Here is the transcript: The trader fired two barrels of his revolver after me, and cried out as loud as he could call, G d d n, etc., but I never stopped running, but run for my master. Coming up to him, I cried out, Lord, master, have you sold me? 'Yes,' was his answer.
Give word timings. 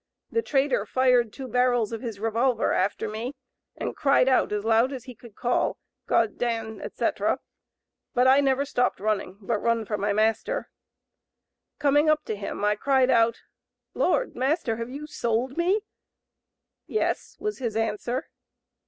The 0.31 0.41
trader 0.41 0.83
fired 0.87 1.31
two 1.31 1.47
barrels 1.47 1.91
of 1.91 2.01
his 2.01 2.19
revolver 2.19 2.73
after 2.73 3.07
me, 3.07 3.35
and 3.77 3.95
cried 3.95 4.27
out 4.27 4.51
as 4.51 4.63
loud 4.65 4.91
as 4.91 5.03
he 5.03 5.13
could 5.13 5.35
call, 5.35 5.77
G 6.09 6.15
d 6.25 6.33
d 6.37 6.45
n, 6.45 6.81
etc., 6.81 7.39
but 8.15 8.27
I 8.27 8.39
never 8.39 8.65
stopped 8.65 8.99
running, 8.99 9.37
but 9.41 9.61
run 9.61 9.85
for 9.85 9.99
my 9.99 10.11
master. 10.11 10.71
Coming 11.77 12.09
up 12.09 12.25
to 12.25 12.35
him, 12.35 12.65
I 12.65 12.75
cried 12.75 13.11
out, 13.11 13.41
Lord, 13.93 14.35
master, 14.35 14.77
have 14.77 14.89
you 14.89 15.05
sold 15.05 15.55
me? 15.55 15.81
'Yes,' 16.87 17.37
was 17.39 17.59
his 17.59 17.75
answer. 17.75 18.25